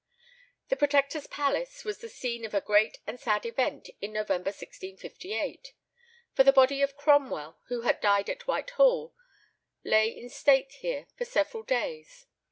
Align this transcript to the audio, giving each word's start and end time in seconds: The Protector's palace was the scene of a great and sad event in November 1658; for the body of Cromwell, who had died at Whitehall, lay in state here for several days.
The 0.69 0.75
Protector's 0.75 1.27
palace 1.27 1.83
was 1.85 1.99
the 1.99 2.09
scene 2.09 2.43
of 2.43 2.55
a 2.55 2.59
great 2.61 2.97
and 3.05 3.19
sad 3.19 3.45
event 3.45 3.87
in 4.01 4.11
November 4.11 4.47
1658; 4.47 5.73
for 6.33 6.43
the 6.43 6.51
body 6.51 6.81
of 6.81 6.95
Cromwell, 6.97 7.59
who 7.67 7.81
had 7.81 8.01
died 8.01 8.27
at 8.27 8.47
Whitehall, 8.47 9.13
lay 9.83 10.07
in 10.09 10.27
state 10.31 10.71
here 10.79 11.05
for 11.19 11.25
several 11.25 11.61
days. 11.61 12.25